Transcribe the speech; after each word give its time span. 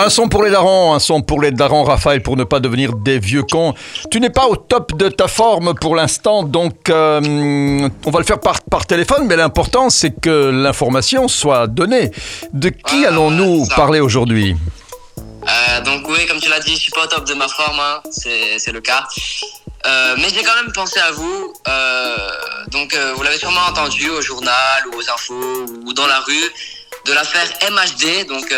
Un 0.00 0.08
son 0.08 0.30
pour 0.30 0.42
les 0.42 0.50
darons, 0.50 0.94
un 0.94 0.98
son 0.98 1.20
pour 1.20 1.42
les 1.42 1.50
darons, 1.50 1.84
Raphaël, 1.84 2.22
pour 2.22 2.34
ne 2.34 2.44
pas 2.44 2.58
devenir 2.58 2.94
des 2.94 3.18
vieux 3.18 3.42
cons. 3.42 3.74
Tu 4.10 4.18
n'es 4.18 4.30
pas 4.30 4.46
au 4.46 4.56
top 4.56 4.96
de 4.96 5.10
ta 5.10 5.28
forme 5.28 5.74
pour 5.74 5.94
l'instant, 5.94 6.42
donc 6.42 6.88
euh, 6.88 7.20
on 8.06 8.10
va 8.10 8.18
le 8.18 8.24
faire 8.24 8.40
par, 8.40 8.62
par 8.62 8.86
téléphone, 8.86 9.26
mais 9.26 9.36
l'important 9.36 9.90
c'est 9.90 10.18
que 10.18 10.48
l'information 10.48 11.28
soit 11.28 11.66
donnée. 11.66 12.12
De 12.54 12.70
qui 12.70 13.04
allons-nous 13.04 13.66
parler 13.76 14.00
aujourd'hui? 14.00 14.56
Euh, 15.18 15.80
donc 15.82 16.08
oui, 16.08 16.24
comme 16.26 16.40
tu 16.40 16.48
l'as 16.48 16.60
dit, 16.60 16.76
je 16.76 16.80
suis 16.80 16.92
pas 16.92 17.04
au 17.04 17.06
top 17.06 17.26
de 17.26 17.34
ma 17.34 17.48
forme, 17.48 17.78
hein, 17.78 18.00
c'est 18.10 18.72
le 18.72 18.80
cas. 18.80 19.04
Euh, 19.86 20.14
mais 20.18 20.28
j'ai 20.28 20.42
quand 20.42 20.54
même 20.56 20.72
pensé 20.72 21.00
à 21.00 21.10
vous. 21.12 21.54
Euh, 21.68 22.16
donc 22.68 22.94
euh, 22.94 23.14
vous 23.14 23.22
l'avez 23.22 23.38
sûrement 23.38 23.62
entendu 23.68 24.10
au 24.10 24.20
journal 24.20 24.86
ou 24.92 24.98
aux 24.98 25.10
infos 25.10 25.64
ou 25.84 25.92
dans 25.94 26.06
la 26.06 26.20
rue 26.20 26.52
de 27.06 27.12
l'affaire 27.12 27.48
MHD. 27.70 28.26
Donc 28.26 28.54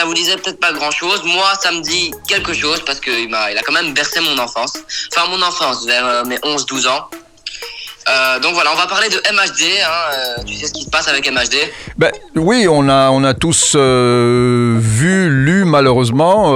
ça 0.00 0.06
vous 0.06 0.14
disait 0.14 0.36
peut-être 0.38 0.58
pas 0.58 0.72
grand-chose. 0.72 1.22
Moi, 1.24 1.44
ça 1.60 1.72
me 1.72 1.82
dit 1.82 2.10
quelque 2.26 2.54
chose 2.54 2.80
parce 2.86 3.00
qu'il 3.00 3.28
il 3.28 3.34
a 3.34 3.62
quand 3.66 3.74
même 3.74 3.92
bercé 3.92 4.20
mon 4.20 4.38
enfance. 4.38 4.72
Enfin 5.14 5.28
mon 5.28 5.42
enfance 5.42 5.84
vers 5.84 6.06
euh, 6.06 6.24
mes 6.24 6.36
11-12 6.36 6.88
ans. 6.88 7.10
Euh, 8.08 8.40
donc 8.40 8.54
voilà, 8.54 8.70
on 8.72 8.78
va 8.78 8.86
parler 8.86 9.10
de 9.10 9.16
MHD. 9.16 9.62
Hein, 9.84 10.38
euh, 10.40 10.42
tu 10.46 10.54
sais 10.54 10.68
ce 10.68 10.72
qui 10.72 10.84
se 10.84 10.88
passe 10.88 11.06
avec 11.06 11.30
MHD 11.30 11.56
ben, 11.98 12.10
Oui, 12.34 12.66
on 12.66 12.88
a, 12.88 13.10
on 13.10 13.22
a 13.24 13.34
tous 13.34 13.76
vu, 13.76 15.28
lu 15.28 15.66
malheureusement. 15.66 16.54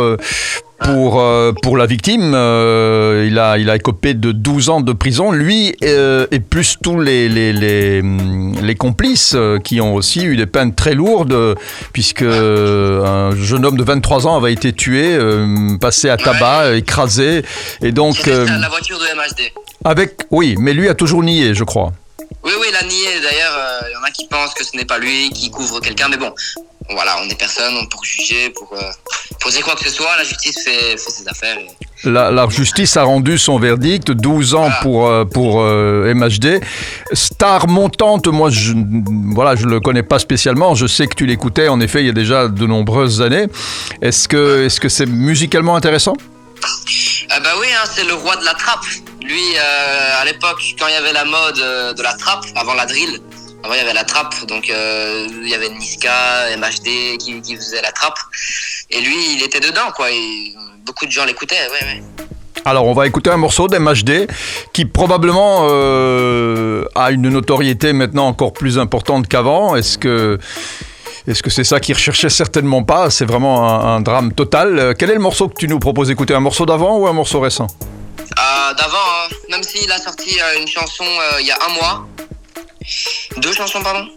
pour, 0.80 1.22
pour 1.62 1.77
la 1.77 1.86
victime, 1.86 2.30
il, 2.33 3.38
a, 3.38 3.56
il 3.58 3.70
a 3.70 3.77
écopé 3.77 4.14
de 4.14 4.33
12 4.33 4.69
ans 4.70 4.80
de 4.80 4.92
prison. 4.92 5.33
Lui 5.33 5.77
et 5.83 6.41
plus 6.41 6.78
tous 6.83 6.98
les, 6.98 7.28
les, 7.28 7.52
les, 7.52 8.74
complices 8.74 9.36
qui 9.62 9.80
ont 9.80 9.95
aussi 9.95 10.24
eu 10.24 10.36
des 10.36 10.47
peines 10.47 10.74
très 10.74 10.95
lourdes, 10.95 11.56
puisque 11.92 12.24
jeune 13.45 13.65
homme 13.65 13.77
de 13.77 13.84
23 13.84 14.27
ans 14.27 14.37
avait 14.37 14.53
été 14.53 14.73
tué, 14.73 15.15
euh, 15.15 15.77
passé 15.80 16.09
à 16.11 16.16
tabac, 16.16 16.62
euh, 16.65 16.77
écrasé. 16.77 17.45
Et 17.83 17.92
donc, 17.92 18.17
C'était 18.17 18.31
euh, 18.33 18.59
la 18.59 18.69
voiture 18.69 18.98
de 18.98 19.05
MHD. 19.05 19.53
avec. 19.84 20.23
Oui, 20.31 20.56
mais 20.59 20.73
lui 20.73 20.89
a 20.89 20.95
toujours 20.95 21.23
nié, 21.23 21.55
je 21.55 21.64
crois. 21.64 21.92
Oui, 22.42 22.53
oui, 22.61 22.67
il 22.70 22.77
a 22.77 22.83
nié. 22.86 23.20
D'ailleurs, 23.23 23.55
euh, 23.56 23.81
il 23.89 23.92
y 23.92 23.97
en 23.97 24.03
a 24.03 24.11
qui 24.11 24.27
pensent 24.28 24.55
que 24.55 24.64
ce 24.64 24.77
n'est 24.77 24.84
pas 24.84 24.98
lui 24.98 25.31
qui 25.31 25.51
couvre 25.51 25.81
quelqu'un, 25.81 26.09
mais 26.09 26.17
bon, 26.17 26.33
voilà, 26.91 27.17
on 27.25 27.28
est 27.28 27.39
personne 27.39 27.75
pour 27.89 28.05
juger, 28.05 28.51
pour, 28.51 28.70
euh, 28.75 28.91
quoi 29.62 29.75
que 29.75 29.84
ce 29.84 29.91
soit. 29.91 30.17
La 30.17 30.25
justice 30.25 30.56
fait, 30.64 30.97
fait 30.97 31.11
ses 31.11 31.28
affaires. 31.28 31.56
et- 31.59 32.09
La, 32.11 32.31
la 32.31 32.48
justice 32.48 32.97
a 32.97 33.03
rendu 33.05 33.39
son 33.39 33.59
verdict, 33.59 34.11
12 34.11 34.55
ans 34.55 34.70
pour, 34.83 35.06
euh, 35.06 35.25
pour 35.25 35.61
euh, 35.62 36.12
MHD. 36.14 36.61
Star 37.12 37.67
montante, 37.69 38.27
moi 38.28 38.51
je 38.51 38.73
voilà, 39.34 39.56
je 39.56 39.67
le 39.67 39.81
connais 39.81 40.03
pas 40.03 40.19
spécialement, 40.19 40.75
je 40.75 40.86
sais 40.86 41.06
que 41.06 41.14
tu 41.14 41.25
l'écoutais 41.27 41.69
en 41.69 41.81
effet 41.81 42.01
il 42.01 42.06
y 42.06 42.11
a 42.11 42.12
déjà 42.12 42.48
de 42.48 42.67
nombreuses 42.67 43.23
années. 43.23 43.47
Est-ce 44.03 44.28
que 44.28 44.69
c'est 44.89 45.06
musicalement 45.06 45.77
intéressant? 45.77 46.14
Ah 47.31 47.41
bah 47.41 47.51
oui, 47.61 47.67
hein, 47.73 47.86
c'est 47.95 48.05
le 48.05 48.14
roi 48.14 48.36
de 48.36 48.45
la 48.45 48.55
trappe. 48.55 48.84
Lui, 49.23 49.41
euh, 49.56 50.20
à 50.20 50.25
l'époque, 50.25 50.61
quand 50.79 50.86
il 50.89 50.92
y 50.92 50.97
avait 50.97 51.12
la 51.12 51.25
mode 51.25 51.58
euh, 51.58 51.92
de 51.95 52.03
la 52.03 52.12
trappe, 52.14 52.45
avant 52.56 52.75
la 52.75 52.86
drill, 52.86 53.19
avant 53.65 53.75
il 53.75 53.79
y 53.79 53.81
avait 53.81 53.95
la 53.95 54.05
trappe, 54.05 54.34
donc 54.47 54.69
euh, 54.69 55.27
il 55.43 55.48
y 55.48 55.55
avait 55.55 55.70
Niska, 55.70 56.57
MHD 56.59 57.17
qui, 57.19 57.41
qui 57.43 57.57
faisait 57.57 57.81
la 57.81 57.93
trappe. 57.93 58.19
Et 58.91 59.01
lui, 59.01 59.34
il 59.37 59.43
était 59.43 59.61
dedans, 59.61 59.91
quoi. 59.97 60.11
Et 60.11 60.55
beaucoup 60.84 61.07
de 61.07 61.11
gens 61.11 61.25
l'écoutaient, 61.25 61.57
ouais, 61.73 61.87
ouais. 61.87 62.03
Alors 62.67 62.87
on 62.87 62.95
va 62.95 63.07
écouter 63.07 63.29
un 63.31 63.37
morceau 63.37 63.69
d'MHD 63.69 64.27
qui 64.73 64.85
probablement 64.87 65.67
euh, 65.70 66.85
a 66.95 67.11
une 67.11 67.29
notoriété 67.29 67.92
maintenant 67.92 68.27
encore 68.27 68.53
plus 68.55 68.79
importante 68.79 69.29
qu'avant. 69.29 69.77
Est-ce 69.77 69.98
que 69.98 70.39
est-ce 71.27 71.42
que 71.42 71.51
c'est 71.51 71.65
ça 71.65 71.81
qu'il 71.81 71.95
recherchait 71.95 72.31
Certainement 72.31 72.83
pas? 72.83 73.11
C'est 73.11 73.25
vraiment 73.27 73.69
un, 73.69 73.97
un 73.97 74.01
drame 74.01 74.33
total. 74.33 74.79
Euh, 74.79 74.95
Quel 74.98 75.11
est 75.11 75.15
le 75.15 75.20
morceau 75.20 75.48
que 75.48 75.55
tu 75.59 75.69
nous 75.69 75.79
proposes 75.79 76.09
d'écouter? 76.09 76.35
Un 76.35 76.41
morceau 76.41 76.65
d'avant 76.65 76.97
ou 76.98 77.07
un 77.07 77.12
morceau 77.12 77.41
récent? 77.41 77.67
Euh, 78.20 78.75
D'avant, 78.75 78.97
hein, 78.97 79.35
même 79.51 79.62
s'il 79.62 79.91
a 79.92 79.98
sorti 79.98 80.39
une 80.59 80.69
chanson 80.69 81.05
euh, 81.05 81.41
il 81.41 81.47
y 81.47 81.51
a 81.51 81.58
un 81.69 81.74
mois. 81.74 82.07
Deux 83.39 83.52
chansons, 83.52 83.83
pardon. 83.83 84.08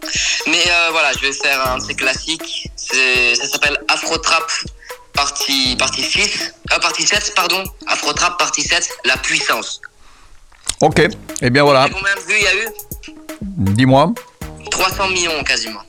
Mais 0.46 0.62
euh, 0.70 0.88
voilà, 0.92 1.12
je 1.12 1.20
vais 1.20 1.32
faire 1.32 1.60
un 1.72 1.78
classiques. 1.94 2.70
C'est- 2.76 3.34
Ça 3.34 3.48
s'appelle 3.48 3.78
Afro 3.88 4.16
Trap 4.18 4.50
partie, 5.12 5.76
partie 5.76 6.02
6. 6.04 6.52
Euh, 6.72 6.78
partie 6.78 7.06
7, 7.06 7.32
pardon. 7.34 7.62
Afro 7.86 8.12
Trap 8.12 8.38
partie 8.38 8.62
7, 8.62 8.88
La 9.04 9.16
Puissance. 9.16 9.80
Ok. 10.80 11.00
Eh 11.42 11.50
bien 11.50 11.64
voilà. 11.64 11.86
Et 11.86 11.90
combien 11.90 12.14
de 12.14 12.20
vues 12.20 12.36
il 12.38 12.42
y 12.42 12.46
a 12.46 12.54
eu? 12.54 12.68
Dis-moi. 13.42 14.12
300 14.70 15.08
millions 15.08 15.42
quasiment. 15.44 15.80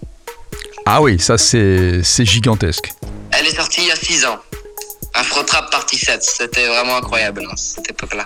Ah 0.86 1.02
oui, 1.02 1.20
ça 1.20 1.38
c'est 1.38 2.02
c'est 2.04 2.26
gigantesque. 2.26 2.90
Elle 3.32 3.46
est 3.46 3.56
sortie 3.56 3.82
il 3.82 3.88
y 3.88 3.92
a 3.92 3.96
6 3.96 4.26
ans. 4.26 4.40
Afro 5.14 5.44
Trap 5.44 5.70
partie 5.70 5.98
7. 5.98 6.24
C'était 6.24 6.68
vraiment 6.68 6.96
incroyable, 6.98 7.46
hein, 7.50 7.56
cette 7.56 7.90
époque-là. 7.92 8.26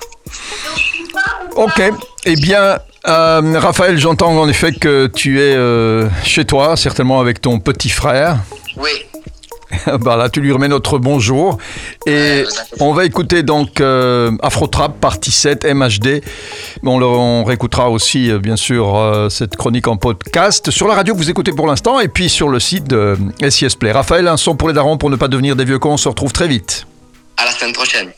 Ok. 1.56 1.82
Eh 2.26 2.36
bien, 2.36 2.80
euh, 3.08 3.60
Raphaël, 3.60 3.98
j'entends 3.98 4.38
en 4.38 4.48
effet 4.48 4.72
que 4.74 5.08
tu 5.08 5.40
es 5.40 5.54
euh, 5.56 6.08
chez 6.24 6.46
toi, 6.46 6.76
certainement 6.78 7.20
avec 7.20 7.42
ton 7.42 7.60
petit 7.60 7.90
frère. 7.90 8.38
Oui. 8.78 8.90
bah 10.02 10.16
là, 10.18 10.30
tu 10.30 10.40
lui 10.40 10.52
remets 10.52 10.68
notre 10.68 11.00
bonjour. 11.00 11.58
Et 12.06 12.44
on 12.80 12.94
va 12.94 13.06
écouter 13.06 13.42
donc 13.42 13.82
euh, 13.82 14.32
Afro 14.44 14.68
Trap 14.68 15.00
partie 15.00 15.32
7 15.32 15.66
MHD. 15.66 16.22
Bon, 16.84 16.96
on, 16.96 17.00
le- 17.00 17.06
on 17.08 17.44
réécoutera 17.44 17.90
aussi, 17.90 18.32
bien 18.38 18.56
sûr, 18.56 19.28
cette 19.32 19.56
chronique 19.56 19.88
en 19.88 19.98
podcast 19.98 20.70
sur 20.70 20.88
la 20.88 20.94
radio 20.94 21.14
que 21.16 21.20
vous 21.20 21.30
écoutez 21.32 21.52
pour 21.54 21.66
l'instant 21.68 22.00
et 22.00 22.08
puis 22.08 22.30
sur 22.30 22.50
le 22.50 22.60
site 22.60 22.86
de 22.88 23.18
SIS 23.50 23.76
Play. 23.80 23.92
Raphaël, 23.92 24.28
un 24.28 24.38
son 24.38 24.56
pour 24.56 24.68
les 24.68 24.76
darons 24.76 24.98
pour 24.98 25.10
ne 25.10 25.16
pas 25.16 25.28
devenir 25.28 25.56
des 25.56 25.66
vieux 25.66 25.80
cons. 25.80 25.94
On 25.94 25.98
se 25.98 26.08
retrouve 26.08 26.32
très 26.34 26.48
vite. 26.48 26.86
À 27.38 27.46
la 27.46 27.52
semaine 27.52 27.74
prochaine. 27.74 28.10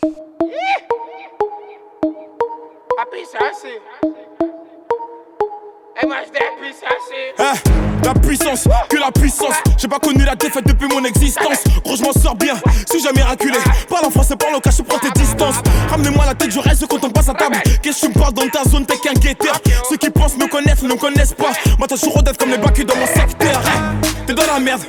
Eh, 7.39 8.05
la 8.05 8.13
puissance, 8.13 8.67
que 8.89 8.97
la 8.97 9.11
puissance. 9.11 9.55
J'ai 9.77 9.87
pas 9.87 9.99
connu 9.99 10.23
la 10.23 10.35
défaite 10.35 10.65
depuis 10.65 10.87
mon 10.87 11.03
existence. 11.03 11.57
Gros, 11.83 11.95
je 11.95 12.03
m'en 12.03 12.13
sors 12.13 12.35
bien, 12.35 12.55
si 12.91 12.99
j'ai 13.01 13.11
miraculé. 13.13 13.57
Parle 13.89 14.05
en 14.05 14.09
français, 14.11 14.35
parle 14.35 14.55
en 14.55 14.59
cash, 14.59 14.81
prends 14.87 14.99
tes 14.99 15.11
distances. 15.19 15.55
Ramenez-moi 15.89 16.25
la 16.25 16.35
tête, 16.35 16.51
je 16.51 16.59
reste 16.59 16.85
quand 16.87 17.03
on 17.03 17.09
passe 17.09 17.29
à 17.29 17.33
table. 17.33 17.57
Qu'est-ce 17.81 18.01
que 18.01 18.05
tu 18.11 18.13
me 18.17 18.21
parles 18.21 18.33
dans 18.33 18.47
ta 18.47 18.63
zone, 18.69 18.85
t'es 18.85 18.97
qu'un 18.97 19.13
guetteur? 19.13 19.59
Ceux 19.89 19.97
qui 19.97 20.09
pensent 20.09 20.37
me 20.37 20.47
connaissent 20.47 20.83
ne 20.83 20.89
me 20.89 20.95
connaissent 20.95 21.33
pas. 21.33 21.51
Moi, 21.77 21.87
t'as 21.87 21.97
toujours 21.97 22.23
d'être 22.23 22.37
comme 22.37 22.51
les 22.51 22.57
bacs 22.57 22.85
dans 22.85 22.95
mon 22.95 23.07
secteur. 23.07 23.61
Eh, 23.65 24.25
T'es 24.27 24.33
dans 24.33 24.45
la 24.45 24.59
merde. 24.59 24.81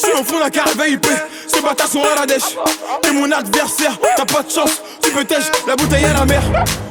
Je 0.00 0.04
suis 0.04 0.12
au 0.12 0.22
fond 0.22 0.38
d'un 0.38 0.48
carré 0.48 0.70
VIP, 0.78 1.08
ces 1.48 1.60
bâtards 1.60 1.88
sont 1.88 2.00
à 2.00 2.20
la 2.20 2.24
dèche. 2.26 2.56
T'es 3.02 3.10
mon 3.10 3.30
adversaire, 3.32 3.98
t'as 4.16 4.24
pas 4.24 4.44
de 4.44 4.50
chance, 4.50 4.80
tu 5.02 5.10
peux 5.10 5.24
tèche, 5.24 5.50
la 5.66 5.74
bouteille 5.74 6.04
à 6.04 6.12
la 6.12 6.24
mer. 6.24 6.40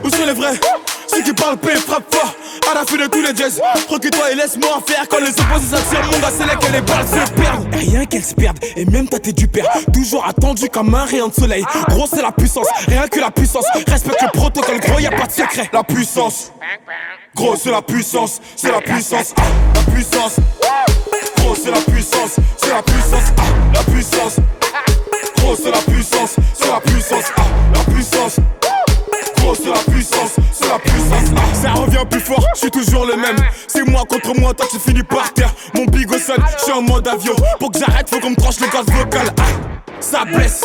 Où 0.03 0.09
sont 0.09 0.25
les 0.25 0.33
vrais? 0.33 0.59
Ceux 1.07 1.21
qui 1.23 1.33
parlent 1.33 1.57
paix, 1.57 1.75
frappe 1.75 2.13
fort, 2.13 2.33
à 2.69 2.75
la 2.75 2.85
fin 2.85 2.97
de 2.97 3.07
tous 3.07 3.21
les 3.21 3.35
jazz. 3.35 3.61
Recule-toi 3.89 4.31
et 4.31 4.35
laisse-moi 4.35 4.81
faire 4.85 5.07
quand 5.09 5.19
les 5.19 5.29
opposés 5.29 5.77
s'attirent. 5.77 6.05
Mon 6.11 6.19
gars, 6.19 6.31
c'est 6.37 6.45
là 6.45 6.55
que 6.55 6.71
les 6.71 6.81
balles 6.81 7.07
se 7.07 7.31
perdent. 7.33 7.73
Rien 7.73 8.05
qu'elles 8.05 8.23
se 8.23 8.33
perdent, 8.33 8.59
et 8.75 8.85
même 8.85 9.07
t'as 9.07 9.19
t'es 9.19 9.31
du 9.31 9.47
père. 9.47 9.69
Toujours 9.93 10.25
attendu 10.25 10.69
comme 10.69 10.93
un 10.93 11.05
rayon 11.05 11.29
de 11.29 11.33
soleil. 11.33 11.65
Gros, 11.89 12.07
c'est 12.07 12.21
la 12.21 12.31
puissance, 12.31 12.67
rien 12.87 13.07
que 13.07 13.19
la 13.19 13.31
puissance. 13.31 13.65
Respecte 13.87 14.21
le 14.21 14.29
protocole, 14.31 14.79
gros, 14.79 14.99
y 14.99 15.07
a 15.07 15.11
pas 15.11 15.27
de 15.27 15.31
secret. 15.31 15.69
La 15.73 15.83
puissance, 15.83 16.51
gros, 17.35 17.55
c'est 17.55 17.71
la 17.71 17.81
puissance, 17.81 18.41
c'est 18.55 18.71
la 18.71 18.81
puissance, 18.81 19.33
la 19.75 19.91
puissance. 19.93 20.35
Gros, 21.37 21.55
c'est 21.55 21.71
la 21.71 21.79
puissance, 21.79 22.35
c'est 22.57 22.69
la 22.69 22.81
puissance, 22.83 23.33
la 23.73 23.83
puissance. 23.83 24.35
Gros, 25.37 25.55
c'est 25.55 25.71
la 25.71 25.77
contre 34.07 34.39
moi, 34.39 34.53
toi 34.53 34.65
tu 34.71 34.79
finis 34.79 35.03
par 35.03 35.33
terre. 35.33 35.53
Mon 35.75 35.85
big 35.85 36.09
au 36.11 36.17
sol, 36.17 36.37
je 36.57 36.63
suis 36.63 36.73
en 36.73 36.81
mode 36.81 37.07
avion. 37.07 37.35
Pour 37.59 37.71
que 37.71 37.79
j'arrête, 37.79 38.09
faut 38.09 38.19
qu'on 38.19 38.31
me 38.31 38.35
tranche 38.35 38.59
le 38.59 38.67
gaz 38.67 38.85
vocal. 38.85 39.27
ah. 39.39 39.43
Ça 39.99 40.25
blesse. 40.25 40.61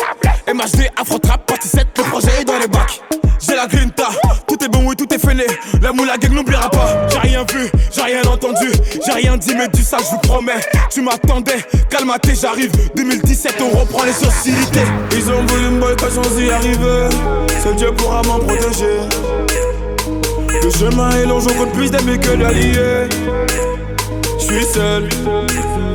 MHD, 0.47 0.89
Afro 0.99 1.17
Trap, 1.17 1.45
partie 1.45 1.67
7, 1.67 1.87
le 1.97 2.03
projet 2.03 2.41
est 2.41 2.45
dans 2.45 2.59
les 2.59 2.67
bacs. 2.67 3.01
J'ai 3.39 3.55
la 3.55 3.67
grinta, 3.67 4.07
tout 4.47 4.63
est 4.63 4.69
bon, 4.69 4.83
oui, 4.87 4.95
tout 4.95 5.11
est 5.13 5.17
fêlé. 5.19 5.45
La 5.81 5.91
moula 5.91 6.17
gang 6.17 6.31
n'oubliera 6.33 6.69
pas. 6.69 7.07
J'ai 7.09 7.17
rien 7.19 7.45
vu, 7.51 7.69
j'ai 7.91 8.01
rien 8.01 8.21
entendu, 8.23 8.71
j'ai 9.05 9.11
rien 9.11 9.35
dit, 9.37 9.53
mais 9.55 9.67
du 9.67 9.81
ça, 9.83 9.97
je 9.99 10.11
vous 10.11 10.19
promets. 10.19 10.61
Tu 10.89 11.01
m'attendais, 11.01 11.57
calmaté, 11.89 12.33
j'arrive. 12.39 12.71
2017, 12.95 13.55
on 13.61 13.77
reprend 13.79 14.03
les 14.03 14.25
hostilités. 14.25 14.85
Ils 15.11 15.29
ont 15.31 15.45
voulu 15.45 15.69
me 15.69 15.79
boy 15.81 15.95
quand 15.99 16.09
j'en 16.13 16.39
y 16.39 16.51
arriver. 16.51 17.09
Seul 17.63 17.75
Dieu 17.75 17.91
pourra 17.95 18.21
m'en 18.23 18.39
protéger. 18.39 18.99
Le 20.63 20.69
chemin 20.69 21.09
est 21.11 21.25
long, 21.25 21.41
j'en 21.41 21.53
compte 21.55 21.73
plus 21.73 21.91
d'amis 21.91 22.17
que 22.17 22.35
d'alliés. 22.35 23.09
Je 24.39 24.43
suis 24.43 24.65
seul, 24.65 25.09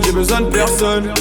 j'ai 0.03 0.12
besoin 0.12 0.43
de 0.43 0.50
personne. 0.50 1.12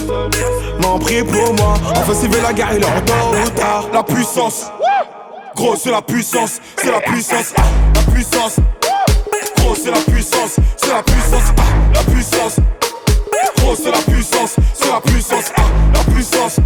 M'en 0.81 0.99
prie 0.99 1.23
pour 1.23 1.53
moi, 1.53 1.75
enfin 1.91 2.13
s'il 2.13 2.29
veut 2.29 2.41
la 2.41 2.51
guerre, 2.51 2.73
il 2.73 2.83
est 2.83 2.85
en 2.85 3.01
tôt 3.01 3.13
ou 3.45 3.49
tard. 3.51 3.85
La 3.93 4.03
puissance, 4.03 4.69
gros 5.55 5.77
c'est 5.77 5.91
la 5.91 6.01
puissance, 6.01 6.59
c'est 6.75 6.91
la 6.91 6.99
puissance, 6.99 7.53
ah, 7.57 7.61
la 7.95 8.11
puissance. 8.11 8.55
Gros 9.57 9.75
c'est 9.75 9.91
la 9.91 9.99
puissance, 9.99 10.55
c'est 10.75 10.89
la 10.89 11.03
puissance, 11.03 11.53
ah, 11.57 11.61
la 11.93 12.03
puissance. 12.03 12.55
Gros 13.57 13.75
c'est 13.75 13.91
la 13.91 14.13
puissance, 14.13 14.55
c'est 14.73 14.89
la 14.89 14.99
puissance, 14.99 15.51
ah, 15.55 15.61
la 15.93 16.13
puissance. 16.13 16.59